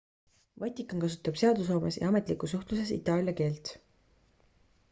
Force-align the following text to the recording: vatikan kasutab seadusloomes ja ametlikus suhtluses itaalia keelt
vatikan 0.63 1.03
kasutab 1.03 1.37
seadusloomes 1.41 1.99
ja 2.01 2.09
ametlikus 2.13 2.57
suhtluses 2.57 2.95
itaalia 2.99 3.37
keelt 3.43 3.73